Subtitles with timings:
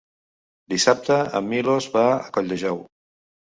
[0.73, 2.85] Dissabte en Milos va a Colldejou.